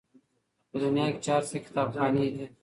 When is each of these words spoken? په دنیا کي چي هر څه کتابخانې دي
په 0.69 0.77
دنیا 0.83 1.05
کي 1.13 1.19
چي 1.23 1.29
هر 1.35 1.43
څه 1.49 1.57
کتابخانې 1.65 2.27
دي 2.35 2.45